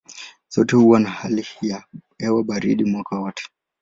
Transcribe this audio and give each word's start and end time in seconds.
Zote 0.49 0.75
huwa 0.75 0.99
na 0.99 1.09
hali 1.09 1.45
ya 1.61 1.83
hewa 2.17 2.43
baridi 2.43 2.83
mwaka 2.85 3.19
wote. 3.19 3.43